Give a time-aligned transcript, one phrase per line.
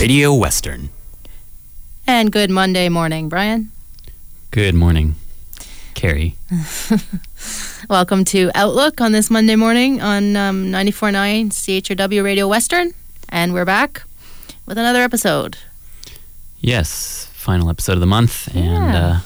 [0.00, 0.88] Radio Western.
[2.06, 3.70] And good Monday morning, Brian.
[4.50, 5.14] Good morning,
[5.94, 6.36] Carrie.
[7.88, 12.92] Welcome to Outlook on this Monday morning on um, 94.9 CHRW Radio Western.
[13.28, 14.02] And we're back
[14.66, 15.58] with another episode.
[16.60, 19.20] Yes, final episode of the month, and Yeah.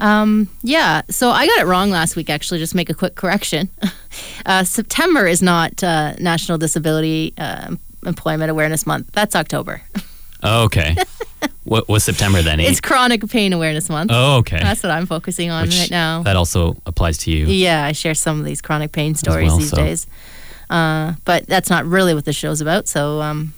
[0.00, 3.14] uh, Um, yeah, so I got it wrong last week, actually, just make a quick
[3.16, 3.68] correction.
[4.46, 9.12] uh, September is not uh, National Disability uh, Employment Awareness Month.
[9.12, 9.82] That's October.
[10.42, 10.96] oh, okay.
[11.64, 12.60] what was September then?
[12.60, 14.10] It's Chronic Pain Awareness Month.
[14.12, 14.58] Oh, okay.
[14.58, 16.22] That's what I'm focusing on Which- right now.
[16.22, 17.46] That also applies to you.
[17.46, 20.06] Yeah, I share some of these chronic pain stories well, these so- days.
[20.70, 22.88] Uh, but that's not really what the show's about.
[22.88, 23.52] So, um,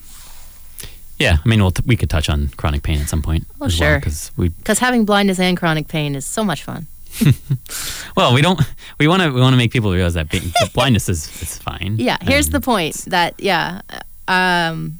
[1.17, 3.47] Yeah, I mean, we'll t- we could touch on chronic pain at some point.
[3.61, 3.99] Oh, as sure.
[3.99, 6.87] Because we, because having blindness and chronic pain is so much fun.
[8.17, 8.59] well, we don't.
[8.99, 9.29] We want to.
[9.31, 11.95] We want to make people realize that being- blindness is it's fine.
[11.97, 13.79] Yeah, here's the point that, yeah,
[14.27, 14.99] um,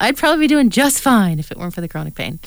[0.00, 2.38] I'd probably be doing just fine if it weren't for the chronic pain.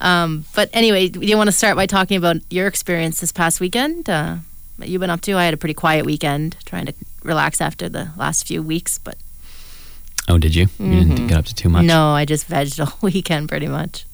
[0.00, 3.60] Um, but anyway, do you want to start by talking about your experience this past
[3.60, 4.08] weekend?
[4.10, 4.36] Uh,
[4.76, 5.32] what you've been up to?
[5.34, 8.98] I had a pretty quiet weekend, trying to relax after the last few weeks.
[8.98, 9.16] But
[10.28, 10.68] Oh, did you?
[10.78, 11.08] You Mhm.
[11.08, 11.84] didn't get up to too much.
[11.84, 14.04] no, I just vegged all weekend pretty much.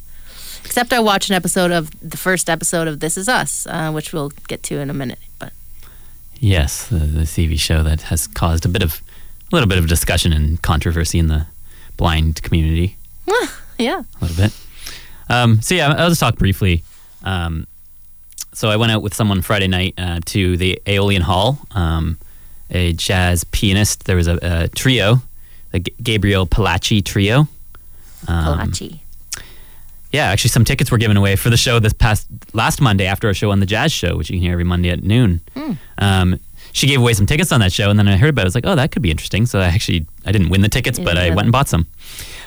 [0.65, 4.13] Except I watched an episode of the first episode of This Is Us, uh, which
[4.13, 5.19] we'll get to in a minute.
[5.39, 5.53] But
[6.41, 9.01] Yes, the, the TV show that has caused a bit of
[9.51, 11.47] a little bit of discussion and controversy in the
[11.97, 12.97] blind community.
[13.79, 14.57] yeah, a little bit.
[15.29, 16.83] Um, so yeah, I'll just talk briefly.
[17.25, 17.67] Um,
[18.53, 22.19] so I went out with someone Friday night uh, to the Aeolian Hall, um,
[22.71, 24.05] a jazz pianist.
[24.05, 25.23] There was a, a trio,
[25.73, 27.41] the G- Gabriel Palatchi trio.
[28.27, 28.99] Um, Palatchi.
[30.13, 33.29] yeah, actually, some tickets were given away for the show this past last Monday after
[33.29, 35.41] our show on the Jazz Show, which you can hear every Monday at noon.
[35.55, 35.73] Hmm.
[36.73, 38.45] She gave away some tickets on that show, and then I heard about it.
[38.45, 39.47] I was like, oh, that could be interesting.
[39.47, 41.87] So I actually I didn't win the tickets, but I went and bought some.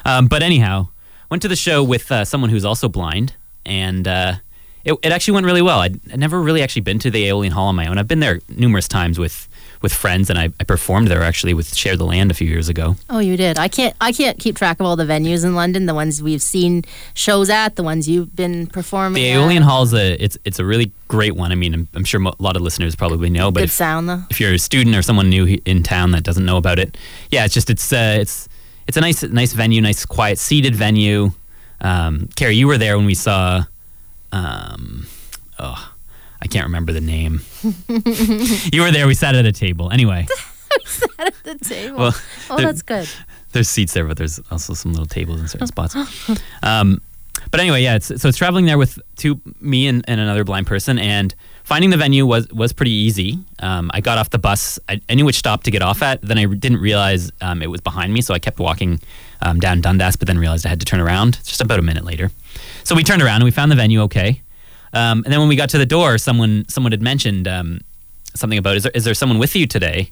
[0.06, 0.88] Um, but anyhow,
[1.30, 3.34] went to the show with uh, someone who's also blind,
[3.66, 4.36] and uh,
[4.84, 5.80] it, it actually went really well.
[5.80, 7.98] I'd, I'd never really actually been to the Aeolian Hall on my own.
[7.98, 9.48] I've been there numerous times with
[9.82, 12.70] with friends, and I, I performed there actually with Share the Land a few years
[12.70, 12.96] ago.
[13.10, 13.58] Oh, you did.
[13.58, 13.96] I can't.
[14.00, 15.86] I can't keep track of all the venues in London.
[15.86, 16.84] The ones we've seen
[17.14, 19.22] shows at, the ones you've been performing.
[19.22, 19.32] The.
[19.32, 21.52] Aeolian Hall is a it's it's a really great one.
[21.52, 23.72] I mean, I'm, I'm sure mo- a lot of listeners probably know, but Good if,
[23.72, 24.24] sound though.
[24.30, 26.96] if you're a student or someone new in town that doesn't know about it,
[27.32, 28.48] yeah, it's just it's uh, it's
[28.88, 31.32] it's a nice nice venue, nice quiet seated venue.
[31.82, 33.64] Um, Carrie, you were there when we saw,
[34.32, 35.08] um,
[35.58, 35.91] oh,
[36.42, 37.42] I can't remember the name.
[38.74, 39.08] you were there.
[39.08, 39.92] We sat at a table.
[39.92, 40.28] Anyway,
[40.86, 41.98] Sat at the table.
[41.98, 42.16] well,
[42.50, 43.08] oh, there- that's good.
[43.52, 45.96] there's seats there, but there's also some little tables in certain spots.
[46.64, 47.02] Um,
[47.50, 50.68] but anyway, yeah, it's, so it's traveling there with two, me and, and another blind
[50.68, 53.40] person, and finding the venue was was pretty easy.
[53.60, 56.22] Um, I got off the bus, I, I knew which stop to get off at.
[56.22, 59.00] Then I didn't realize um, it was behind me, so I kept walking
[59.42, 62.06] um, down Dundas, but then realized I had to turn around just about a minute
[62.06, 62.32] later.
[62.84, 64.42] So we turned around and we found the venue okay.
[64.94, 67.80] Um, and then when we got to the door, someone someone had mentioned um,
[68.36, 70.12] something about is there, is there someone with you today?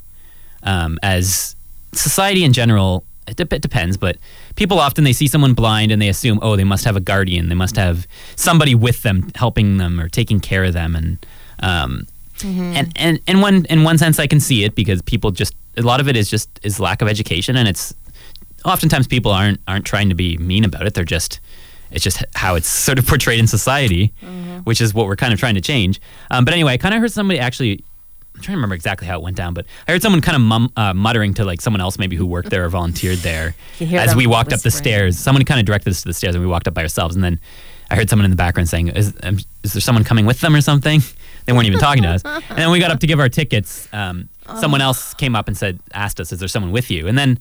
[0.64, 1.56] Um, as
[1.94, 4.18] society in general, it, dep it depends, but
[4.56, 7.50] people often they see someone blind and they assume, oh, they must have a guardian,
[7.50, 11.26] they must have somebody with them helping them or taking care of them, and
[11.62, 12.08] um,
[12.76, 15.82] and and in one in one sense, I can see it because people just a
[15.82, 17.94] lot of it is just is lack of education, and it's
[18.66, 20.94] oftentimes people aren't aren't trying to be mean about it.
[20.94, 21.40] They're just
[21.92, 24.14] it's just how it's sort of portrayed in society,
[24.64, 26.00] which is what we're kind of trying to change.
[26.32, 27.84] Um, but anyway, I kind of heard somebody actually.
[28.36, 30.42] I'm trying to remember exactly how it went down, but I heard someone kind of
[30.42, 34.16] mum, uh, muttering to like someone else maybe who worked there or volunteered there as
[34.16, 35.19] we walked up the stairs.
[35.19, 37.16] Someone kind of directed us to the stairs, and we walked up by ourselves.
[37.16, 37.40] And then
[37.92, 40.56] I heard someone in the background saying, "Is, um, is there someone coming with them
[40.56, 41.02] or something?"
[41.46, 42.22] They weren't even talking to us.
[42.24, 43.88] And then we got up to give our tickets.
[43.92, 44.30] Um,
[44.60, 47.40] Someone else came up and said, asked us, "Is there someone with you?" And then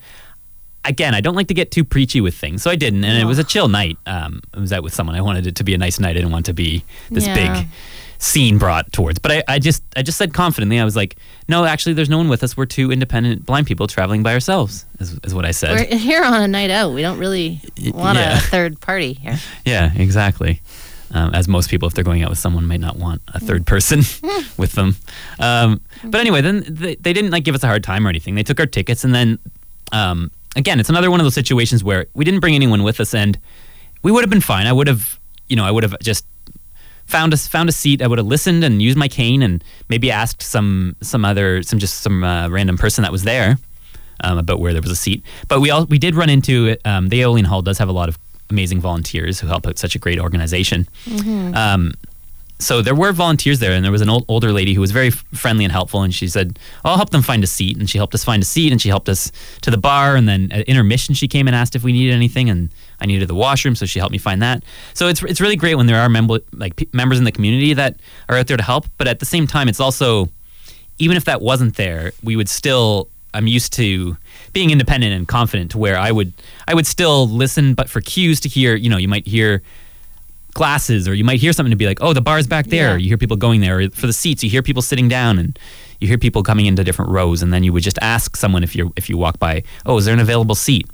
[0.89, 3.05] again, I don't like to get too preachy with things, so I didn't.
[3.05, 3.99] And it was a chill night.
[4.07, 5.15] Um, I was out with someone.
[5.17, 6.11] I wanted it to be a nice night.
[6.11, 7.35] I didn't want to be this Yeah.
[7.61, 7.69] big
[8.19, 9.19] scene brought towards.
[9.19, 11.17] But I, I just I just said confidently, I was like,
[11.49, 12.57] no, actually, there's no one with us.
[12.57, 14.85] We're two independent blind people traveling by ourselves.
[14.99, 15.89] Is, is what I said.
[15.91, 16.93] We're here on a night out.
[16.93, 17.61] We don't really
[17.93, 18.39] want yeah.
[18.39, 19.39] a third party here.
[19.65, 20.61] Yeah, exactly.
[21.11, 23.67] Um, as most people, if they're going out with someone, might not want a third
[23.67, 24.01] person
[24.59, 24.97] with them.
[25.39, 28.35] Um, but anyway, then they, they didn't like give us a hard time or anything.
[28.35, 29.39] They took our tickets and then
[29.93, 33.15] um, again, it's another one of those situations where we didn't bring anyone with us,
[33.15, 33.39] and
[34.03, 34.67] we would have been fine.
[34.67, 35.19] I would have,
[35.49, 36.27] you know, I would have just
[37.07, 38.03] found a found a seat.
[38.03, 41.79] I would have listened and used my cane, and maybe asked some some other some
[41.79, 43.57] just some uh, random person that was there
[44.21, 45.23] um, about where there was a seat.
[45.49, 48.09] But we all we did run into um, the Aeolian Hall does have a lot
[48.09, 48.19] of
[48.51, 50.89] amazing volunteers who help out such a great organization.
[51.55, 51.93] Um,
[52.61, 55.11] so there were volunteers there, and there was an old, older lady who was very
[55.11, 56.03] friendly and helpful.
[56.03, 58.47] And she said, "I'll help them find a seat." And she helped us find a
[58.47, 60.17] seat, and she helped us to the bar.
[60.17, 62.71] And then at intermission, she came and asked if we needed anything, and
[63.01, 64.65] I needed the washroom, so she helped me find that.
[64.95, 67.75] So it's it's really great when there are member like p- members in the community
[67.75, 67.97] that
[68.29, 68.87] are out there to help.
[68.99, 70.29] But at the same time, it's also
[70.99, 73.09] even if that wasn't there, we would still.
[73.35, 74.17] I'm used to
[74.55, 76.33] being independent and confident to where I would
[76.67, 78.75] I would still listen, but for cues to hear.
[78.75, 79.63] You know, you might hear
[80.59, 82.91] glasses or you might hear something to be like oh the bar's back there.
[82.91, 82.97] Yeah.
[82.97, 85.59] you hear people going there or for the seats you hear people sitting down and
[86.01, 88.75] you hear people coming into different rows and then you would just ask someone if
[88.77, 90.87] you're if you walk by oh is there an available seat?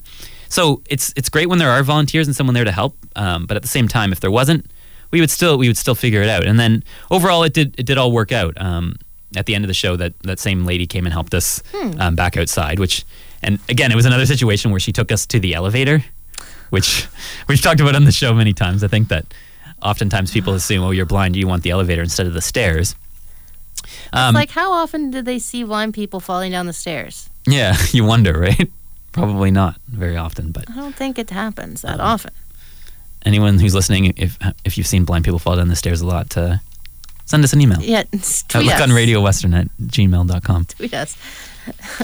[0.48, 3.56] So it's it's great when there are volunteers and someone there to help um, but
[3.56, 4.66] at the same time if there wasn't
[5.10, 6.44] we would still we would still figure it out.
[6.46, 8.54] And then overall it did it did all work out.
[8.60, 8.96] Um,
[9.36, 11.60] at the end of the show that that same lady came and helped us
[11.98, 13.04] um, back outside which
[13.42, 16.04] and again it was another situation where she took us to the elevator
[16.70, 17.06] which
[17.48, 18.82] we've talked about on the show many times.
[18.82, 19.24] I think that
[19.84, 22.94] oftentimes people assume, oh, you're blind, you want the elevator instead of the stairs.
[24.12, 27.28] Um, like, how often do they see blind people falling down the stairs?
[27.46, 28.70] yeah, you wonder, right?
[29.12, 32.32] Probably not very often, but I don't think it happens that often.
[33.26, 36.36] anyone who's listening, if if you've seen blind people fall down the stairs a lot,
[36.36, 36.56] uh,
[37.26, 37.80] send us an email.
[37.80, 38.80] Yeah, Uh, tweet look us.
[38.80, 40.64] on Radio Western at gmail.com.
[40.76, 41.16] Tweet us.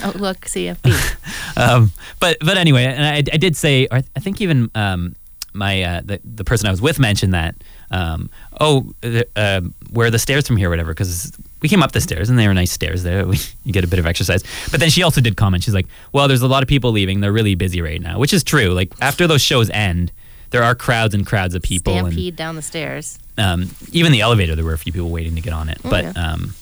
[0.03, 1.57] Outlook CFB.
[1.57, 5.17] um, but but anyway, and I, I did say, I think even um,
[5.53, 7.55] my uh, the the person I was with mentioned that.
[7.91, 8.31] Um,
[8.61, 8.93] oh,
[9.37, 9.61] uh,
[9.93, 10.93] where are the stairs from here, or whatever?
[10.93, 13.27] Because we came up the stairs and they were nice stairs there.
[13.31, 14.43] We, you get a bit of exercise.
[14.71, 15.65] But then she also did comment.
[15.65, 17.21] She's like, "Well, there's a lot of people leaving.
[17.21, 18.69] They're really busy right now," which is true.
[18.73, 20.13] Like after those shows end,
[20.51, 23.19] there are crowds and crowds of people, and Stampede down the stairs.
[23.39, 25.79] um, even the elevator, there were a few people waiting to get on it.
[25.83, 26.21] But Okay.
[26.21, 26.55] um,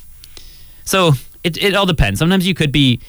[0.84, 1.12] so
[1.44, 2.18] it, it all depends.
[2.18, 3.00] Sometimes you could be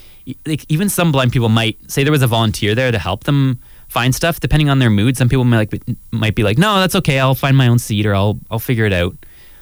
[0.45, 3.59] like even some blind people might say there was a volunteer there to help them
[3.89, 4.39] find stuff.
[4.39, 7.19] Depending on their mood, some people might like be- might be like, no, that's okay.
[7.19, 9.15] I'll find my own seat or I'll I'll figure it out.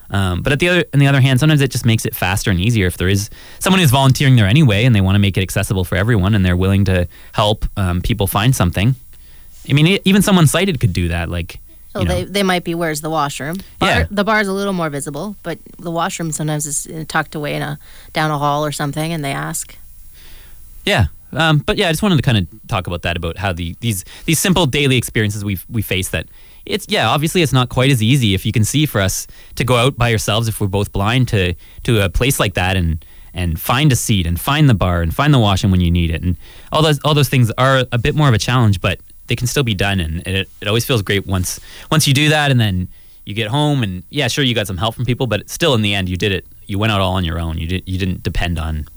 [0.09, 2.49] Um, but at the other on the other hand, sometimes it just makes it faster
[2.51, 3.29] and easier if there is
[3.59, 6.45] someone who's volunteering there anyway and they want to make it accessible for everyone and
[6.45, 8.95] they're willing to help um, people find something.
[9.69, 11.29] I mean, even someone sighted could do that.
[11.29, 11.59] Like,
[11.91, 13.57] So you know, they, they might be where's the washroom?
[13.79, 14.05] Bar, Yeah.
[14.09, 17.61] The bar's a little more visible, but the washroom sometimes is uh, tucked away in
[17.61, 17.77] a
[18.13, 19.75] down a hall or something, and they ask.
[20.85, 21.07] Yeah.
[21.33, 23.75] Um, but yeah, I just wanted to kind of talk about that about how the
[23.81, 26.27] these these simple daily experiences we we face that
[26.65, 29.63] it's yeah obviously it's not quite as easy if you can see for us to
[29.63, 31.53] go out by ourselves if we're both blind to
[31.83, 35.13] to a place like that and and find a seat and find the bar and
[35.13, 36.23] find the washroom when you need it.
[36.23, 36.35] And
[36.71, 39.47] all those all those things are a bit more of a challenge but they can
[39.47, 41.59] still be done and it, it always feels great once
[41.91, 42.87] once you do that and then
[43.25, 45.81] you get home and yeah sure you got some help from people but still in
[45.81, 46.45] the end you did it.
[46.65, 47.57] You went out all on your own.
[47.57, 48.87] You did you didn't depend on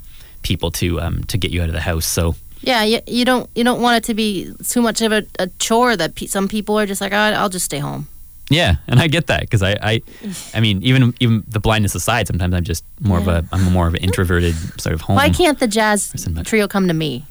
[0.42, 3.48] people to um to get you out of the house so Yeah, you, you don't
[3.54, 6.48] you don't want it to be too much of a, a chore that pe- some
[6.48, 8.06] people are just like, oh, I'll just stay home.
[8.52, 10.02] Yeah, and I get that because I, I,
[10.54, 13.86] I mean, even even the blindness aside, sometimes I'm just more of a I'm more
[13.86, 15.16] of an introverted sort of home.
[15.16, 17.24] Why can't the jazz Person, but- trio come to me?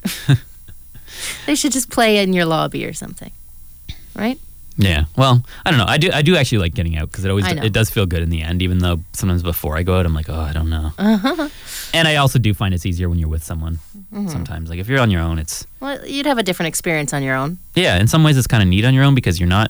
[1.46, 3.32] they should just play in your lobby or something,
[4.16, 4.39] right?
[4.81, 5.86] Yeah, well, I don't know.
[5.86, 7.63] I do I do actually like getting out because it always I know.
[7.63, 8.62] it does feel good in the end.
[8.62, 10.91] Even though sometimes before I go out, I'm like, oh, I don't know.
[10.98, 11.50] Uh-huh.
[11.93, 13.79] And I also do find it's easier when you're with someone.
[14.13, 14.29] Mm-hmm.
[14.29, 17.24] Sometimes, like if you're on your own, it's Well, you'd have a different experience on
[17.24, 17.57] your own.
[17.75, 18.00] yeah.
[18.00, 19.69] In some ways, it's kind of neat on your own because you're not.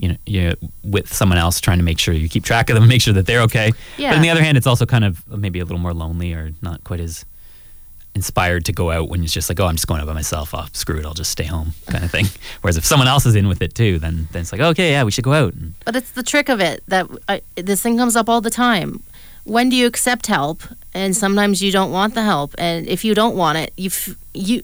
[0.00, 0.54] You know, you're
[0.84, 3.26] with someone else trying to make sure you keep track of them, make sure that
[3.26, 3.72] they're okay.
[3.96, 4.10] Yeah.
[4.10, 6.52] But on the other hand, it's also kind of maybe a little more lonely or
[6.62, 7.24] not quite as
[8.18, 10.50] inspired to go out when it's just like, oh, I'm just going out by myself.
[10.52, 12.26] Oh, screw it, I'll just stay home, kind of thing.
[12.60, 15.04] Whereas if someone else is in with it too, then then it's like, okay, yeah,
[15.04, 15.54] we should go out.
[15.54, 18.50] And, But it's the trick of it that I, this thing comes up all the
[18.50, 19.02] time.
[19.44, 20.62] When do you accept help?
[20.92, 22.54] And sometimes you don't want the help.
[22.58, 24.62] And if you don't want it, you f- you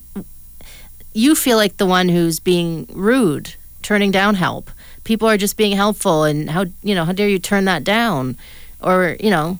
[1.12, 4.70] you feel like the one who's being rude, turning down help.
[5.04, 8.36] People are just being helpful, and how you know how dare you turn that down,
[8.80, 9.58] or you know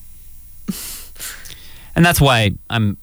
[1.96, 2.96] and that's why I'm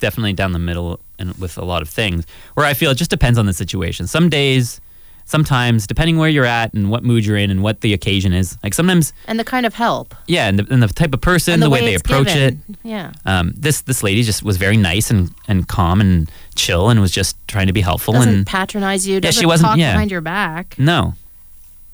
[0.00, 3.10] definitely down the middle and with a lot of things where I feel it just
[3.10, 4.06] depends on the situation.
[4.06, 4.80] Some days,
[5.26, 8.58] sometimes, depending where you're at and what mood you're in and what the occasion is.
[8.64, 11.54] Like sometimes, and the kind of help yeah, and the, and the type of person,
[11.54, 12.56] and the, way, they it's approach it.
[12.82, 17.00] Yeah, Um, this this lady just was very nice and, and calm and chill and
[17.00, 19.20] was just trying to be helpful doesn't and patronize you.
[19.22, 19.92] Yeah, she wasn't- talk yeah.
[19.92, 20.74] behind your back.
[20.78, 21.14] no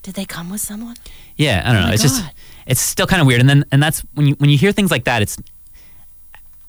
[0.02, 0.96] Did they come with someone?
[1.36, 2.25] yeah I don't Oh know it's just
[2.66, 4.90] it's still kind of weird and then and that's when you when you hear things
[4.90, 5.36] like that it's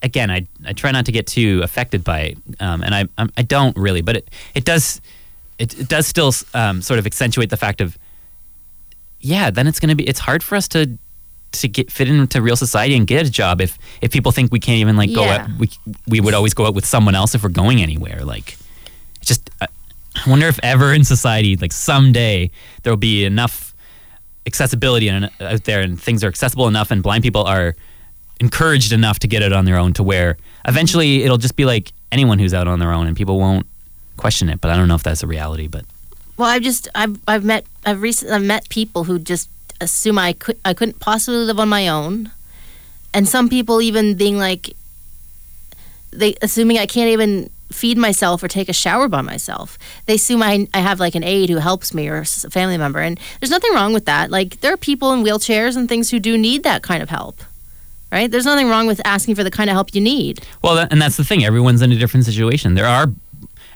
[0.02, 3.30] again, I I try not to get too affected by it, um, and I I'm,
[3.36, 5.00] I don't really, but it it does
[5.58, 7.96] it, it does still um, sort of accentuate the fact of
[9.20, 10.96] yeah, then it's gonna be it's hard for us to
[11.50, 14.60] to get fit into real society and get a job if if people think we
[14.60, 15.42] can't even like go Yeah.
[15.44, 15.70] out we
[16.06, 18.56] we would always go out with someone else if we're going anywhere like
[19.22, 19.66] just I
[20.26, 22.50] wonder if ever in society like someday
[22.82, 23.74] there will be enough
[24.46, 27.74] accessibility and out there and things are accessible enough and blind people are
[28.40, 31.92] encouraged enough to get it on their own to where eventually it'll just be like
[32.12, 33.66] anyone who's out on their own and people won't
[34.16, 35.84] question it but I don't know if that's a reality but
[36.36, 40.32] Well, I've just I've I've met I've recently I've met people who just assume I
[40.32, 42.30] could I couldn't possibly live on my own,
[43.12, 44.74] and some people even being like
[46.12, 49.78] they assuming I can't even feed myself or take a shower by myself.
[50.06, 53.00] They assume I I have like an aide who helps me or a family member,
[53.00, 54.30] and there's nothing wrong with that.
[54.30, 57.40] Like there are people in wheelchairs and things who do need that kind of help.
[58.10, 58.30] Right?
[58.30, 60.40] There's nothing wrong with asking for the kind of help you need.
[60.62, 61.44] Well, that, and that's the thing.
[61.44, 62.74] Everyone's in a different situation.
[62.74, 63.08] There are,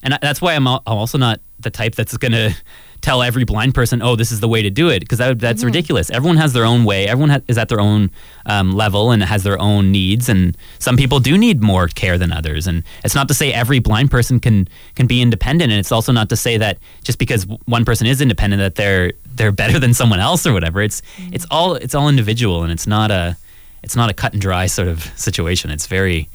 [0.03, 2.57] and that's why I'm, also not the type that's going to
[3.03, 5.63] tell every blind person, "Oh, this is the way to do it," because that, that's
[5.63, 6.09] ridiculous.
[6.11, 7.07] Everyone has their own way.
[7.07, 8.11] Everyone ha- is at their own
[8.47, 10.29] um, level and has their own needs.
[10.29, 12.67] And some people do need more care than others.
[12.67, 15.71] And it's not to say every blind person can can be independent.
[15.71, 19.13] And it's also not to say that just because one person is independent that they're
[19.35, 20.81] they're better than someone else or whatever.
[20.81, 23.37] It's it's all it's all individual, and it's not a
[23.83, 25.71] it's not a cut and dry sort of situation.
[25.71, 26.29] It's very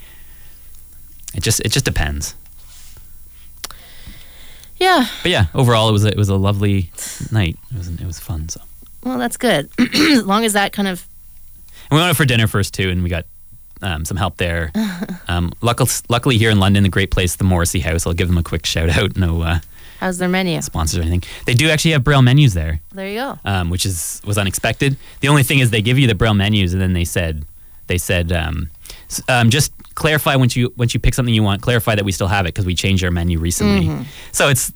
[1.33, 2.35] it just it just depends.
[4.77, 5.07] Yeah.
[5.23, 6.91] But yeah, overall it was a, it was a lovely
[7.31, 7.57] night.
[7.71, 8.49] It was it was fun.
[8.49, 8.61] So
[9.03, 9.69] Well, that's good.
[9.79, 11.05] as long as that kind of
[11.89, 13.25] and we went out for dinner first too, and we got
[13.81, 14.71] um, some help there.
[15.27, 18.05] um, luckily, luckily here in London, the great place, the Morrissey House.
[18.05, 19.15] I'll give them a quick shout out.
[19.15, 19.59] No uh,
[19.99, 20.61] how's their menu?
[20.61, 21.23] sponsors or anything.
[21.45, 23.39] They do actually have braille menus there, There you go.
[23.45, 24.97] um, which is was unexpected.
[25.21, 27.45] The only thing is they give you the braille menus, and then they said
[27.87, 28.69] they said um,
[29.29, 32.27] um, just clarify once you once you pick something you want, clarify that we still
[32.27, 34.05] have it because we changed our menu recently.
[34.31, 34.71] So it's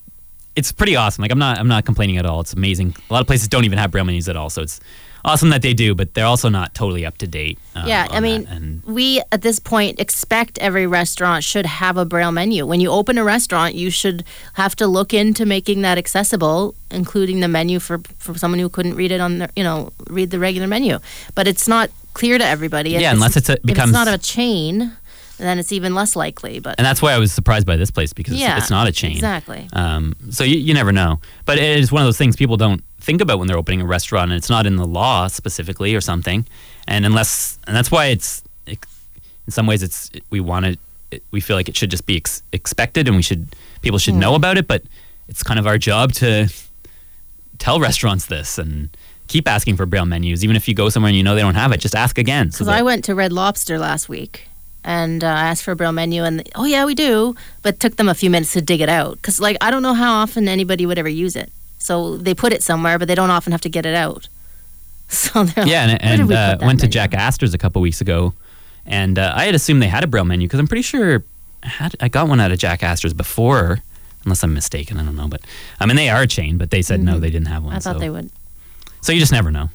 [0.56, 1.22] it's pretty awesome.
[1.22, 2.42] Like I'm not I'm not complaining at all.
[2.42, 2.96] It's amazing.
[3.10, 4.80] A lot of places don't even have braille menus at all, so it's
[5.24, 7.58] awesome that they do, but they're also not totally up to date.
[7.75, 12.06] um, Yeah, I mean, and we at this point expect every restaurant should have a
[12.06, 12.66] braille menu.
[12.66, 14.24] When you open a restaurant, you should
[14.56, 18.96] have to look into making that accessible, including the menu for for someone who couldn't
[18.96, 21.00] read it on their, you know, read the regular menu.
[21.36, 22.96] But it's not clear to everybody.
[22.96, 24.92] If Yeah, unless it's a- if becomes- it's not a chain,
[25.38, 26.60] then it's even less likely.
[26.60, 28.92] But and that's why I was surprised by this place because yeah, it's not a
[28.92, 29.12] chain.
[29.12, 29.68] Exactly.
[29.74, 31.20] Um, so you, you never know.
[31.46, 33.86] But it is one of those things people don't think about when they're opening a
[33.86, 36.46] restaurant, and it's not in the law specifically or something.
[36.88, 38.79] And unless, and that's why it's, it,
[39.46, 40.79] in some ways, it's we want it,
[41.12, 41.24] it.
[41.31, 44.36] We feel like it should just be ex- expected, and we should people should know
[44.36, 44.67] about it.
[44.67, 44.84] But
[45.27, 46.48] it's kind of our job to
[47.58, 48.89] tell restaurants this and
[49.27, 51.55] keep asking for braille menus, even if you go somewhere and you know they don't
[51.55, 51.79] have it.
[51.79, 52.51] Just ask again.
[52.51, 54.48] So Because I went to Red Lobster last week
[54.84, 57.79] and uh, I asked for a braille menu, and oh yeah, we do, but it
[57.79, 59.15] took them a few minutes to dig it out.
[59.15, 62.53] Because like I don't know how often anybody would ever use it, so they put
[62.53, 64.27] it somewhere, but they don't often have to get it out.
[65.11, 68.00] So they're Yeah, like, and, and uh, went to menu?" Jack Astor's a couple weeks
[68.00, 68.33] ago,
[68.85, 71.21] and uh, I had assumed they had a braille menu because I'm pretty sure
[71.63, 73.79] I, had, I got one out of Jack Astor's before,
[74.23, 74.97] unless I'm mistaken.
[74.97, 75.41] I don't know, but
[75.81, 77.71] I mean they are a chain, but they said no, they didn't have one.
[77.71, 77.77] Mm-hmm.
[77.77, 78.00] I thought so.
[78.00, 78.29] they would.
[79.01, 79.69] so you just never know.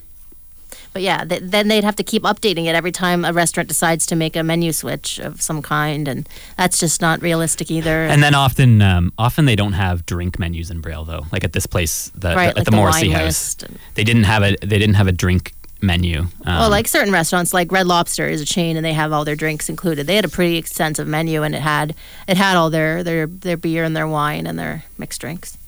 [0.96, 4.06] But yeah, th- then they'd have to keep updating it every time a restaurant decides
[4.06, 6.26] to make a menu switch of some kind, and
[6.56, 8.06] that's just not realistic either.
[8.06, 11.26] And then often, um, often they don't have drink menus in braille though.
[11.30, 14.24] Like at this place, the, right, at like the, the Morrissey House, and- they didn't
[14.24, 16.20] have a they didn't have a drink menu.
[16.20, 19.26] Um, well, like certain restaurants, like Red Lobster is a chain, and they have all
[19.26, 20.06] their drinks included.
[20.06, 21.94] They had a pretty extensive menu, and it had
[22.26, 25.58] it had all their their their beer and their wine and their mixed drinks.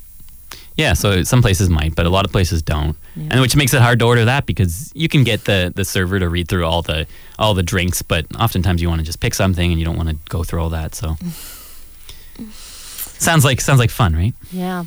[0.79, 3.83] Yeah, so some places might, but a lot of places don't, and which makes it
[3.83, 6.83] hard to order that because you can get the, the server to read through all
[6.83, 7.05] the
[7.37, 10.09] all the drinks, but oftentimes you want to just pick something and you don't want
[10.09, 10.95] to go through all that.
[10.95, 11.17] So
[13.19, 14.33] sounds like sounds like fun, right?
[14.53, 14.85] Yeah.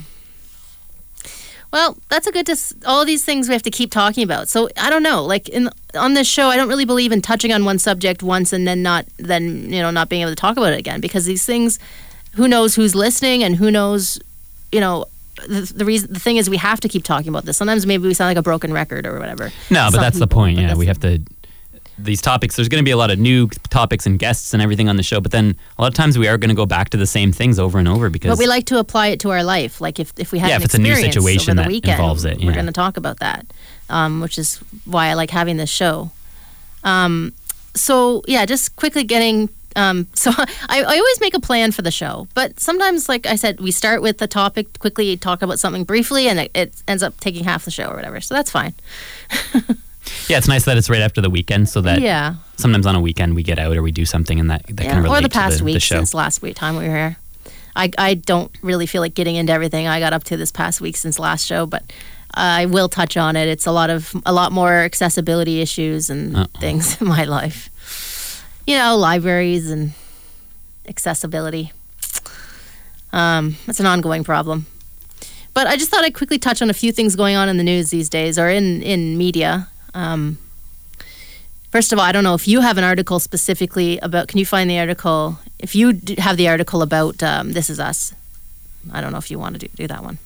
[1.74, 2.46] Well, that's a good.
[2.46, 4.48] Dis- all these things we have to keep talking about.
[4.48, 5.26] So I don't know.
[5.26, 8.54] Like in on this show, I don't really believe in touching on one subject once
[8.54, 11.26] and then not then you know not being able to talk about it again because
[11.26, 11.80] these things,
[12.36, 14.22] who knows who's listening and who knows,
[14.72, 15.06] you know.
[15.48, 17.58] The, the reason the thing is we have to keep talking about this.
[17.58, 19.52] Sometimes maybe we sound like a broken record or whatever.
[19.70, 20.60] No, but Some that's the point.
[20.60, 21.22] Yeah, we have to.
[21.98, 24.90] These topics, there's going to be a lot of new topics and guests and everything
[24.90, 26.90] on the show, but then a lot of times we are going to go back
[26.92, 29.30] to the same things over and over because But we like to apply it to
[29.30, 29.80] our life.
[29.82, 32.40] Like if, if we have Yeah, if it's a new situation that weekend, involves it,
[32.40, 33.46] we're going to talk about that,
[33.90, 36.10] um, which is why I like having this show.
[36.84, 37.34] Um,
[37.76, 39.50] so yeah, just quickly getting.
[39.76, 43.36] Um, so I, I always make a plan for the show, but sometimes, like I
[43.36, 47.04] said, we start with the topic, quickly talk about something briefly, and it, it ends
[47.04, 48.22] up taking half the show or whatever.
[48.22, 48.74] So that's fine.
[50.28, 53.02] Yeah, it's nice that it's right after the weekend, so that yeah, sometimes on a
[53.02, 54.94] weekend we get out or we do something and that that yeah.
[54.94, 56.96] can relate or the to past the, week the since last week time we were
[56.96, 57.18] here.
[57.76, 60.82] I I don't really feel like getting into everything I got up to this past
[60.82, 61.84] week since last show, but
[62.34, 63.48] I will touch on it.
[63.48, 66.60] It's a lot of a lot more accessibility issues and Uh-oh.
[66.60, 67.70] things in my life.
[68.72, 69.92] You know, libraries and
[70.88, 71.74] accessibility.
[73.12, 74.66] Um, it's an ongoing problem.
[75.54, 77.64] But I just thought I'd quickly touch on a few things going on in the
[77.64, 79.68] news these days or in, in media.
[79.94, 80.38] Um,
[81.70, 84.46] first of all, I don't know if you have an article specifically about, can you
[84.46, 85.38] find the article?
[85.60, 88.14] If you have the article about um, This Is Us,
[88.94, 90.18] I don't know if you want to do, do that one.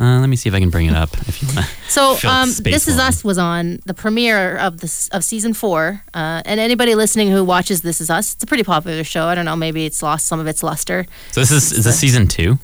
[0.00, 1.12] Uh, let me see if I can bring it up.
[1.28, 1.66] If you want.
[1.88, 6.42] So, um, This Is Us was on the premiere of this of season four, uh,
[6.46, 9.26] and anybody listening who watches This Is Us, it's a pretty popular show.
[9.26, 11.04] I don't know, maybe it's lost some of its luster.
[11.32, 12.58] So this is is this season two?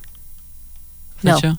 [1.22, 1.38] No.
[1.38, 1.52] show?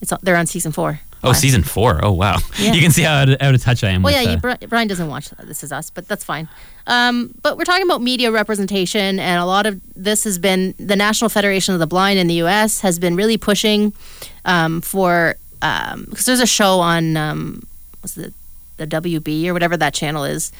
[0.00, 1.00] It's they're on season four.
[1.24, 2.00] Oh, season four.
[2.02, 2.38] Oh, wow.
[2.58, 2.72] Yeah.
[2.72, 4.02] You can see how out of, out of touch I am.
[4.02, 6.48] Well, with, yeah, you, uh, Brian doesn't watch This Is Us, but that's fine.
[6.88, 10.96] Um, but we're talking about media representation, and a lot of this has been the
[10.96, 12.80] National Federation of the Blind in the U.S.
[12.80, 13.92] has been really pushing
[14.48, 17.62] um, for because there's a show on um,
[18.00, 18.32] what's the
[18.78, 20.52] the WB or whatever that channel is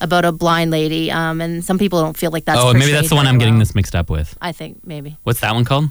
[0.00, 3.08] about a blind lady, um, and some people don't feel like that's oh, maybe that's
[3.08, 4.36] the one I'm getting this mixed up with.
[4.40, 5.86] I think maybe What's that one called?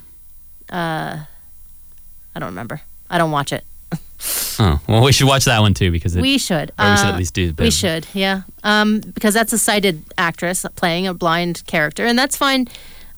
[0.69, 1.17] uh,
[2.35, 2.81] I don't remember.
[3.09, 3.63] I don't watch it.
[4.61, 6.73] Oh, well, we should watch that one too because it, we should.
[6.77, 7.53] or we should at least do.
[7.57, 8.41] We should, yeah.
[8.63, 12.67] Um, because that's a sighted actress playing a blind character, and that's fine.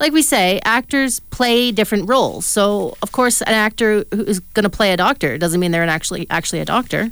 [0.01, 2.47] Like we say, actors play different roles.
[2.47, 5.83] So, of course, an actor who is going to play a doctor doesn't mean they're
[5.83, 7.11] an actually actually a doctor.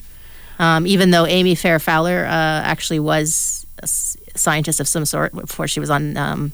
[0.58, 2.30] Um, even though Amy Farrah Fowler uh,
[2.66, 6.18] actually was a s- scientist of some sort before she was on.
[6.18, 6.52] Um,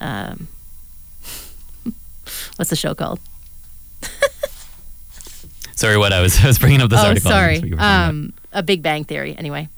[0.00, 0.46] um,
[2.54, 3.18] what's the show called?
[5.74, 7.32] Sorry, what I was I was bringing up this oh, article.
[7.32, 7.54] sorry.
[7.54, 8.08] That's what you were talking about.
[8.10, 9.34] Um, a Big Bang Theory.
[9.36, 9.68] Anyway,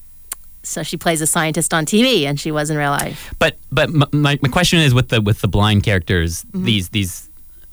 [0.70, 3.34] so she plays a scientist on TV, and she was in real life.
[3.38, 6.64] But but my, my question is with the with the blind characters, Mm-hmm.
[6.64, 7.28] these these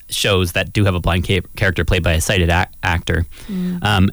[0.09, 3.25] shows that do have a blind ca- character played by a sighted ac- actor.
[3.47, 3.83] Mm.
[3.83, 4.09] Um,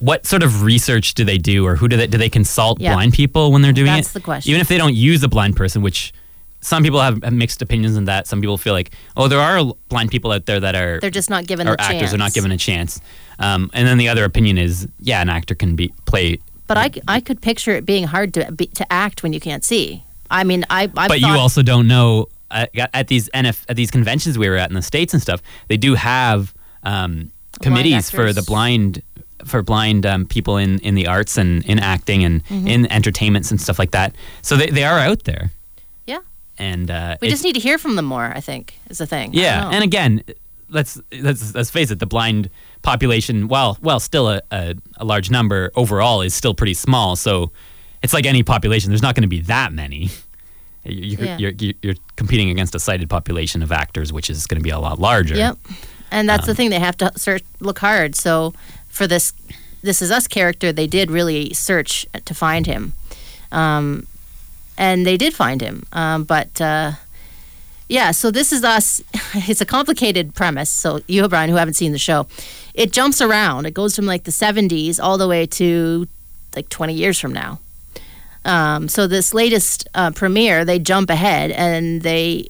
[0.00, 2.92] what sort of research do they do, or who do they do they consult Yeah.
[2.94, 4.12] blind people when they're doing That's it?
[4.12, 4.50] That's the question.
[4.50, 6.12] Even if they don't use a blind person, which
[6.60, 8.26] some people have, have mixed opinions on that.
[8.26, 11.28] Some people feel like, oh, there are blind people out there that are They're just
[11.28, 12.14] not given or the actors chance.
[12.14, 13.00] are not given a chance.
[13.38, 16.90] Um, and then the other opinion is, yeah, an actor can be play, But I,
[17.06, 20.02] I could picture it being hard to be, to act when you can't see.
[20.30, 23.90] I mean, I I but you also don't know uh, at these NF at these
[23.90, 25.42] conventions we were at in the states and stuff.
[25.68, 29.02] They do have um, committees for the blind
[29.44, 32.66] for blind um, people in, in the arts and in acting and Mm-hmm.
[32.66, 34.14] in entertainments and stuff like that.
[34.40, 35.50] So they, they are out there.
[36.06, 36.20] Yeah.
[36.58, 38.32] And uh, we just need to hear from them more.
[38.34, 39.34] I think is the thing.
[39.34, 40.22] Yeah, and again,
[40.70, 42.48] let's let's let's face it, the blind
[42.84, 47.16] population, while well still a, a, a large number overall, is still pretty small.
[47.16, 47.50] So
[48.02, 48.90] it's like any population.
[48.90, 50.10] There's not going to be that many.
[50.86, 51.38] You, you, Yeah.
[51.38, 54.68] you're, you're you're competing against a sighted population of actors, which is going to be
[54.68, 55.34] a lot larger.
[55.34, 55.56] Yep.
[56.10, 58.14] And that's Um, the thing; they have to search, look hard.
[58.14, 58.52] So
[58.90, 59.32] for this,
[59.82, 62.92] this is us character, they did really search to find him,
[63.50, 64.06] um,
[64.76, 65.86] and they did find him.
[65.92, 66.92] Um, but uh,
[67.88, 69.00] yeah, so this is us.
[69.48, 70.68] It's a complicated premise.
[70.68, 72.26] So you, Brian, who haven't seen the show,
[72.74, 73.66] it jumps around.
[73.66, 76.06] It goes from like the '70s all the way to
[76.56, 77.60] like 20 years from now.
[78.44, 82.48] Um, so this latest uh, premiere, they jump ahead and they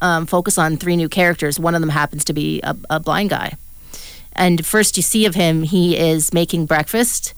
[0.00, 1.58] um, focus on three new characters.
[1.58, 3.54] One of them happens to be a, a blind guy.
[4.32, 7.34] And first you see of him, he is making breakfast.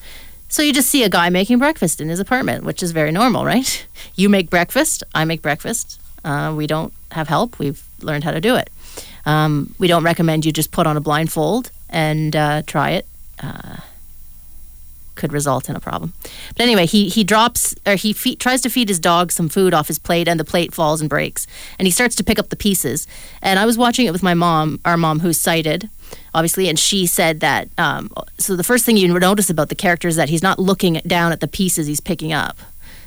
[0.48, 3.44] So you just see a guy making breakfast in his apartment, which is very normal,
[3.44, 3.86] right?
[4.16, 5.98] You make breakfast, I make breakfast.
[6.24, 7.58] Uh, we don't have help.
[7.58, 8.68] We've learned how to do it.
[9.24, 13.06] Um, we don't recommend you just put on a blindfold and uh, try it.
[13.42, 13.76] Uh,
[15.20, 16.14] could result in a problem.
[16.56, 19.74] But anyway, he he drops or he fe- tries to feed his dog some food
[19.74, 21.46] off his plate, and the plate falls and breaks.
[21.78, 23.06] And he starts to pick up the pieces.
[23.42, 25.90] And I was watching it with my mom, our mom who's sighted,
[26.34, 27.68] obviously, and she said that.
[27.76, 30.94] Um, so the first thing you notice about the character is that he's not looking
[31.06, 32.56] down at the pieces he's picking up.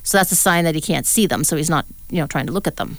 [0.03, 1.43] So that's a sign that he can't see them.
[1.43, 2.97] So he's not you know trying to look at them.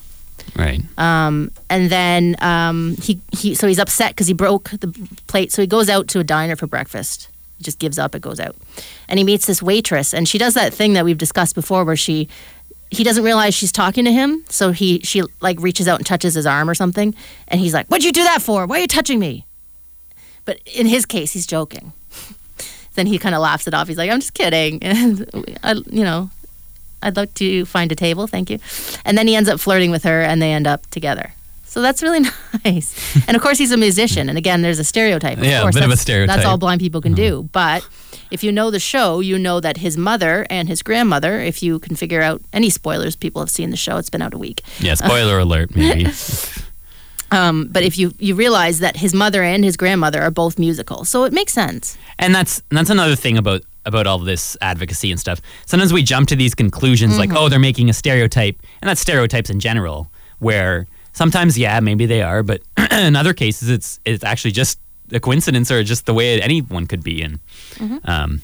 [0.56, 0.80] Right.
[0.98, 4.88] Um, and then um, he, he so he's upset because he broke the
[5.26, 5.52] plate.
[5.52, 7.28] So he goes out to a diner for breakfast.
[7.58, 8.56] He just gives up It goes out.
[9.08, 11.96] And he meets this waitress, and she does that thing that we've discussed before, where
[11.96, 12.28] she
[12.90, 14.44] he doesn't realize she's talking to him.
[14.48, 17.14] So he she like reaches out and touches his arm or something,
[17.48, 18.66] and he's like, "What'd you do that for?
[18.66, 19.44] Why are you touching me?"
[20.44, 21.92] But in his case, he's joking.
[22.94, 23.88] then he kind of laughs it off.
[23.88, 26.30] He's like, "I'm just kidding," and I, you know,
[27.04, 28.58] I'd like to find a table, thank you.
[29.04, 31.32] And then he ends up flirting with her, and they end up together.
[31.66, 32.20] So that's really
[32.64, 33.16] nice.
[33.28, 34.28] and of course, he's a musician.
[34.28, 35.38] And again, there's a stereotype.
[35.38, 36.36] Of Yeah, a course, bit of a that's- stereotype.
[36.36, 37.48] That's all blind people can do.
[37.52, 37.86] But
[38.30, 41.78] if you know the show, you know that his mother and his grandmother, if you
[41.80, 43.96] can figure out any spoilers, people have seen the show.
[43.96, 44.62] It's been out a week.
[44.78, 46.06] Yeah, spoiler alert, maybe.
[47.30, 51.04] Um, but if you, you realize that his mother and his grandmother are both musical,
[51.04, 51.98] so it makes sense.
[52.18, 55.40] And that's that's another thing about about all this advocacy and stuff.
[55.66, 59.50] Sometimes we jump to these conclusions like, oh, they're making a stereotype, and that's stereotypes
[59.50, 60.10] in general.
[60.38, 64.78] Where sometimes, yeah, maybe they are, but in other cases, it's it's actually just
[65.12, 67.22] a coincidence or just the way anyone could be.
[67.22, 67.38] And
[68.04, 68.40] um,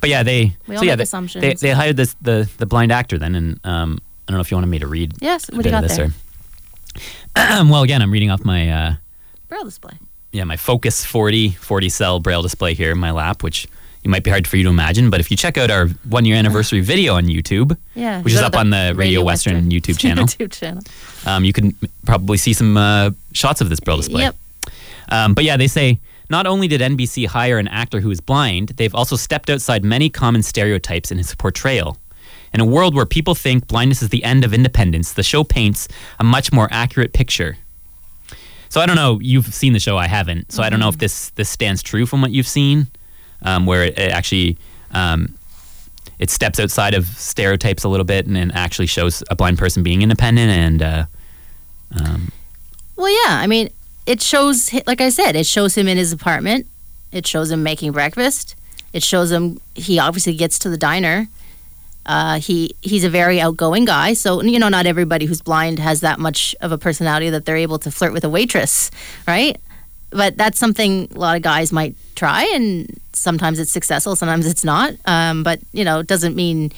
[0.00, 1.42] but yeah, they We so all yeah, make they, assumptions.
[1.42, 4.50] They, they hired this the the blind actor then, and um, I don't know if
[4.50, 5.14] you wanted me to read.
[5.20, 6.06] Yes, what do you got this there?
[6.06, 6.10] or-
[7.70, 8.70] well, again, I'm reading off my.
[8.70, 8.94] Uh,
[9.48, 9.92] Braille display.
[10.32, 13.68] yeah, my Focus 40 40 cell braille display here in my lap, which
[14.06, 16.24] it might be hard for you to imagine, but if you check out our one
[16.24, 18.22] year anniversary video on YouTube, Yeah.
[18.22, 20.80] which is up to on the Radio Western YouTube channel, YouTube channel.
[21.26, 24.22] um, you can probably see some uh, shots of this braille display.
[24.22, 24.36] Yep.
[25.08, 25.98] Um, but yeah, they say
[26.30, 30.08] not only did NBC hire an actor who is blind, they've also stepped outside many
[30.08, 31.98] common stereotypes in his portrayal.
[32.54, 35.88] In a world where people think blindness is the end of independence, the show paints
[36.20, 37.56] a much more accurate picture.
[38.68, 39.18] So I don't know.
[39.20, 39.96] You've seen the show.
[39.98, 40.52] I haven't.
[40.52, 42.86] So I don't know if this this stands true from what you've seen,
[43.42, 44.56] um, where it, it actually
[44.92, 45.34] um,
[46.18, 49.82] it steps outside of stereotypes a little bit and, and actually shows a blind person
[49.82, 51.04] being independent and uh,
[51.98, 52.32] um,
[52.96, 53.38] Well, yeah.
[53.38, 53.70] I mean,
[54.06, 56.66] it shows, like I said, it shows him in his apartment.
[57.12, 58.54] It shows him making breakfast.
[58.92, 61.28] It shows him he obviously gets to the diner.
[62.06, 66.00] Uh, he he's a very outgoing guy, so you know not everybody who's blind has
[66.02, 68.92] that much of a personality that they're able to flirt with a waitress,
[69.26, 69.60] right?
[70.10, 74.64] But that's something a lot of guys might try, and sometimes it's successful, sometimes it's
[74.64, 74.94] not.
[75.04, 76.72] Um, but you know, it doesn't mean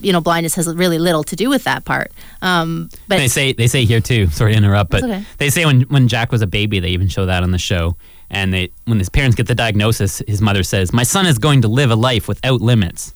[0.00, 2.12] you know blindness has really little to do with that part.
[2.42, 4.28] Um, but they say they say here too.
[4.28, 5.24] Sorry to interrupt, but okay.
[5.38, 7.96] they say when when Jack was a baby, they even show that on the show.
[8.30, 11.62] And they when his parents get the diagnosis, his mother says, "My son is going
[11.62, 13.14] to live a life without limits."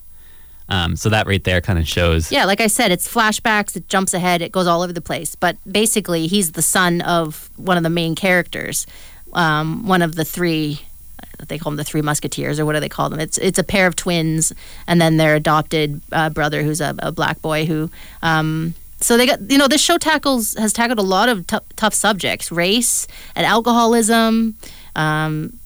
[0.68, 2.32] Um, so that right there kind of shows.
[2.32, 5.34] Yeah, like I said, it's flashbacks, it jumps ahead, it goes all over the place.
[5.34, 8.86] But basically, he's the son of one of the main characters,
[9.34, 10.80] um, one of the three.
[11.48, 13.18] They call them the Three Musketeers, or what do they call them?
[13.18, 14.52] It's it's a pair of twins,
[14.86, 17.66] and then their adopted uh, brother, who's a, a black boy.
[17.66, 17.90] Who,
[18.22, 21.60] um, so they got you know, this show tackles has tackled a lot of tou-
[21.76, 24.54] tough subjects: race and alcoholism,
[24.94, 25.58] um,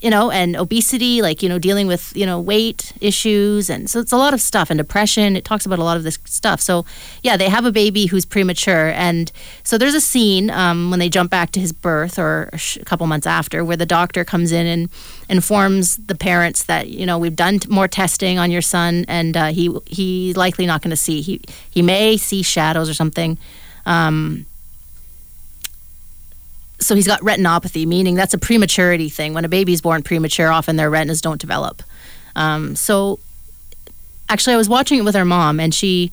[0.00, 3.68] you know, and obesity, like, you know, dealing with, you know, weight issues.
[3.68, 5.36] And so it's a lot of stuff and depression.
[5.36, 6.60] It talks about a lot of this stuff.
[6.60, 6.86] So,
[7.22, 8.88] yeah, they have a baby who's premature.
[8.90, 9.30] And
[9.62, 13.06] so there's a scene um, when they jump back to his birth or a, couple
[13.06, 14.88] months after where the doctor comes in and
[15.28, 19.46] informs the parents that, you know, we've done more testing on your son and uh,
[19.48, 21.20] he he's likely not going to see.
[21.20, 23.38] He, he may see shadows or something.
[23.84, 24.46] Um,
[26.80, 29.34] so he's got retinopathy, meaning that's a prematurity thing.
[29.34, 31.82] When a baby's born premature, often their retinas don't develop.
[32.34, 33.20] Um, so
[34.28, 36.12] actually, I was watching it with her mom, and she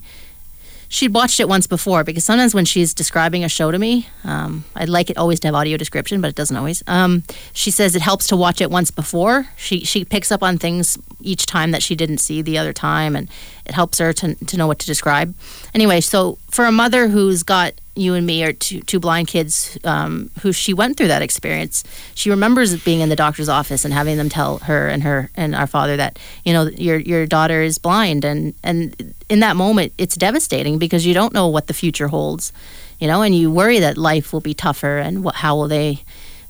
[0.88, 4.64] she'd watched it once before because sometimes when she's describing a show to me, um,
[4.74, 6.82] I'd like it always to have audio description, but it doesn't always.
[6.86, 9.48] Um, she says it helps to watch it once before.
[9.56, 13.14] She she picks up on things each time that she didn't see the other time,
[13.16, 13.28] and
[13.64, 15.34] it helps her to to know what to describe.
[15.74, 19.78] Anyway, so for a mother who's got you and me are two, two blind kids
[19.84, 21.84] um, who she went through that experience.
[22.14, 25.54] She remembers being in the doctor's office and having them tell her and her and
[25.54, 29.92] our father that you know your your daughter is blind and and in that moment
[29.98, 32.52] it's devastating because you don't know what the future holds,
[33.00, 36.02] you know, and you worry that life will be tougher and what how will they,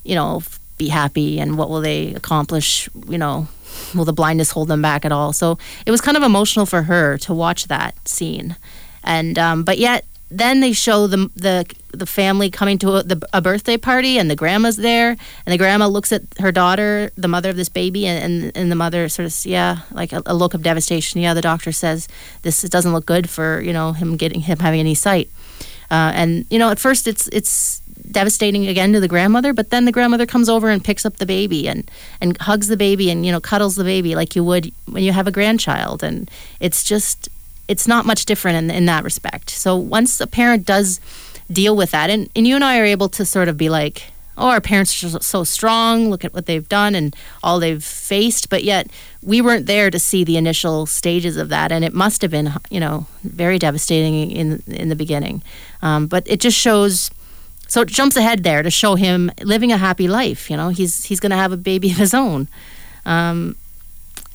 [0.05, 0.43] you know,
[0.77, 3.49] be happy and what will they accomplish, you know.
[3.95, 5.33] Will the blindness hold them back at all?
[5.33, 8.57] So it was kind of emotional for her to watch that scene,
[9.05, 13.27] and um, but yet then they show the the the family coming to a, the,
[13.33, 17.29] a birthday party and the grandma's there and the grandma looks at her daughter the
[17.29, 20.35] mother of this baby and, and, and the mother sort of yeah like a, a
[20.35, 21.21] look of devastation.
[21.21, 22.09] Yeah the doctor says
[22.43, 25.31] this doesn't look good for you know him getting him having any sight.
[25.91, 29.85] Uh, and you know at first it's it's devastating again to the grandmother but then
[29.85, 33.27] the grandmother comes over and picks up the baby and and hugs the baby and
[33.27, 36.03] you know cuddles the baby like you would when you have a grandchild.
[36.03, 37.29] And it's just
[37.69, 39.51] it's not much different in, in that respect.
[39.51, 41.01] So once a parent does
[41.53, 44.05] deal with that, and, and you and I are able to sort of be like,
[44.37, 48.49] oh, our parents are so- strong, look at what they've done and all they've faced,
[48.49, 48.89] but yet
[49.23, 52.53] we weren't there to see the initial stages of that, and it must have been,
[52.71, 55.43] you know, very devastating in in the beginning.
[55.83, 57.11] Um, but it just shows.
[57.67, 60.51] So it jumps ahead there to show him living a happy life.
[60.51, 62.49] You know, he's he's going to have a baby of his own.
[63.05, 63.57] Um,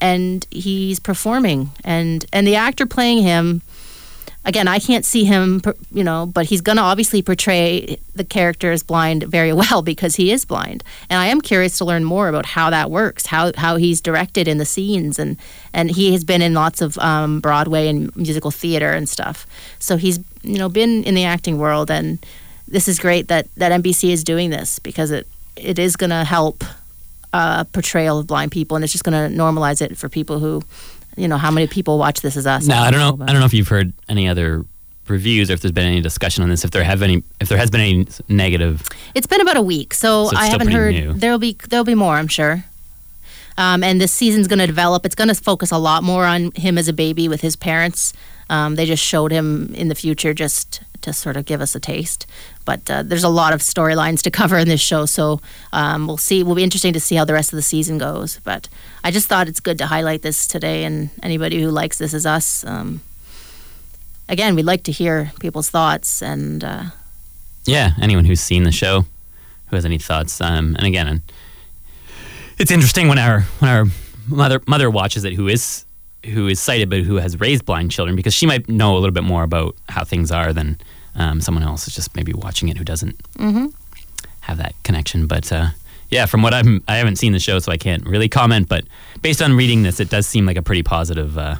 [0.04, 3.62] and he's performing and and the actor playing him
[4.44, 8.70] again, I can't see him, you know, but he's going to obviously portray the character
[8.72, 10.84] as blind very well because he is blind.
[11.08, 14.46] And I am curious to learn more about how that works, how how he's directed
[14.46, 15.36] in the scenes, and
[15.72, 19.46] and he has been in lots of um, Broadway and musical theater and stuff.
[19.78, 22.24] So he's you know been in the acting world, and
[22.68, 26.24] this is great that that NBC is doing this because it it is going to
[26.24, 26.64] help
[27.34, 30.62] uh, portrayal of blind people, and it's just going to normalize it for people who.
[31.16, 32.66] You know how many people watch This Is Us?
[32.66, 33.24] No, I don't know.
[33.24, 34.64] I don't know if you've heard any other
[35.06, 36.64] reviews or if there's been any discussion on this.
[36.64, 38.82] If there have any, if there has been any negative.
[39.14, 40.92] It's been about a week, so, So I haven't heard.
[40.92, 41.12] new.
[41.12, 42.64] There'll be there'll be more, I'm sure.
[43.56, 45.06] Um, and this season's going to develop.
[45.06, 48.12] It's going to focus a lot more on him as a baby with his parents.
[48.50, 51.80] Um, they just showed him in the future just to sort of give us a
[51.80, 52.26] taste.
[52.64, 55.40] But uh, there's a lot of storylines to cover in this show, so
[55.72, 56.42] um, we'll see.
[56.42, 58.40] Will be interesting to see how the rest of the season goes.
[58.44, 58.68] But
[59.02, 62.24] I just thought it's good to highlight this today, and anybody who likes This Is
[62.24, 62.64] Us.
[62.64, 63.00] Um,
[64.28, 66.64] again, we'd like to hear people's thoughts and.
[66.64, 66.84] Uh,
[67.66, 69.04] Yeah, anyone who's seen the show,
[69.68, 71.22] who has any thoughts, um, and again,
[72.58, 73.86] it's interesting when our when our
[74.28, 75.84] mother mother watches it, who is
[76.34, 79.12] who is sighted but who has raised blind children, because she might know a little
[79.12, 80.76] bit more about how things are than
[81.16, 83.72] um, someone else is just maybe watching it who doesn't Mhm.
[84.40, 85.26] have that connection.
[85.26, 85.68] But uh,
[86.10, 88.68] yeah, from what I'm, I haven't seen the show, so I can't really comment.
[88.68, 88.84] But
[89.22, 91.56] based on reading this, it does seem like a pretty positive uh,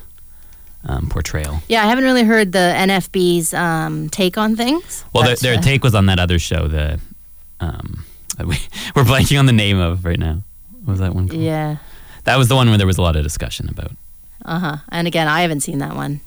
[0.87, 1.61] um, portrayal.
[1.69, 5.05] Yeah, I haven't really heard the NFB's um, take on things.
[5.13, 6.69] Well, their, their uh, take was on that other show.
[6.69, 7.01] The
[7.61, 8.05] um,
[8.39, 8.57] we,
[8.95, 10.43] we're blanking on the name of right now.
[10.85, 11.41] What was that one called?
[11.41, 11.77] Yeah.
[12.25, 13.93] That was the one where there was a lot of discussion about.
[14.45, 14.77] Uh huh.
[14.91, 16.21] And again, I haven't seen that one.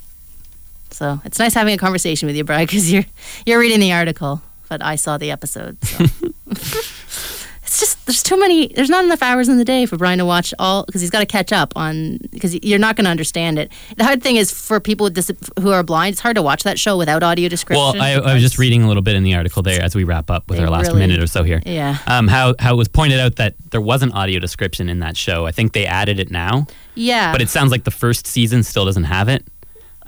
[0.91, 3.05] So it's nice having a conversation with you, Brad, because you're
[3.45, 5.77] you're reading the article, but I saw the episode.
[5.85, 6.05] So.
[7.67, 8.67] it's just there's too many.
[8.67, 11.19] There's not enough hours in the day for Brian to watch all because he's got
[11.19, 13.69] to catch up on because you're not going to understand it.
[13.97, 16.13] The hard thing is for people with dis- who are blind.
[16.13, 17.99] It's hard to watch that show without audio description.
[17.99, 20.05] Well, I, I was just reading a little bit in the article there as we
[20.05, 21.61] wrap up with our last really- minute or so here.
[21.65, 21.97] Yeah.
[22.07, 25.45] Um, how how it was pointed out that there wasn't audio description in that show.
[25.45, 27.33] I think they added it now, Yeah.
[27.33, 29.45] but it sounds like the first season still doesn't have it.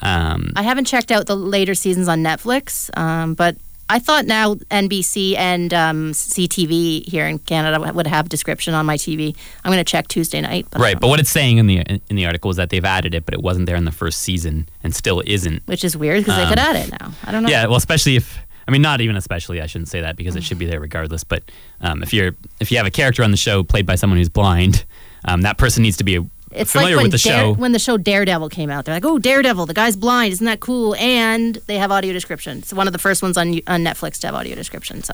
[0.02, 3.58] Um, I haven't checked out the later seasons on Netflix, um, but
[3.90, 8.98] I thought now NBC and um, CTV here in Canada would have description on my
[8.98, 9.36] TV.
[9.64, 10.68] I'm going to check Tuesday night.
[10.70, 11.10] But right, but know.
[11.10, 13.42] what it's saying in the in the article is that they've added it, but it
[13.42, 15.64] wasn't there in the first season and still isn't.
[15.66, 17.12] which is weird because they could add it now.
[17.24, 17.50] I don't know.
[17.50, 19.62] Yeah, well, especially if I mean, not even especially.
[19.62, 21.24] I shouldn't say that because it should be there regardless.
[21.24, 21.42] But
[21.82, 24.30] um, if you're if you have a character on the show played by someone who's
[24.30, 24.86] blind,
[25.26, 27.54] um, that person needs to be It's familiar like when, with the Dare- show.
[27.54, 28.86] when the show Daredevil came out.
[28.86, 30.34] They're like, "Oh, Daredevil, the guy's blind.
[30.34, 32.58] Isn't that cool?" And they have audio description.
[32.60, 35.04] It's one of the first ones on on Netflix to have audio description.
[35.04, 35.14] So,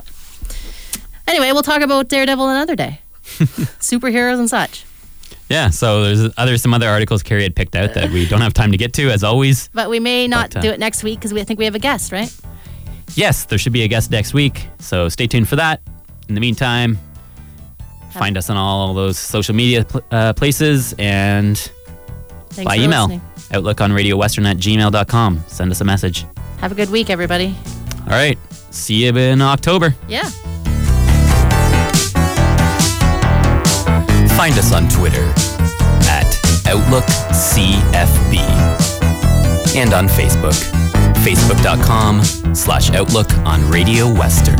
[1.28, 3.00] anyway, we'll talk about Daredevil another day.
[3.26, 4.86] Superheroes and such.
[5.50, 8.54] yeah, so there's other some other articles Carrie had picked out that we don't have
[8.54, 9.68] time to get to, as always.
[9.74, 11.66] But we may not But, uh, do it next week because we I think we
[11.66, 12.34] have a guest, right?
[13.16, 15.82] Yes, there should be a guest next week, so stay tuned for that.
[16.28, 16.98] In the meantime,
[18.20, 21.58] find us on all those social media pl- uh, places and
[22.50, 23.04] Thanks by email.
[23.08, 23.22] listening.
[23.54, 25.44] Outlook on Radio Western at gmail.com.
[25.48, 26.26] Send us a message.
[26.58, 27.56] Have a good week, everybody.
[28.02, 28.38] All right,
[28.72, 29.94] see you in October.
[30.08, 30.30] Yeah.
[34.36, 35.24] Find us on Twitter
[36.10, 36.26] at
[36.68, 38.38] Outlook OutlookCFB
[39.76, 40.54] and on Facebook,
[41.24, 42.24] facebook.com
[42.56, 44.58] slash Outlook on Radio Western.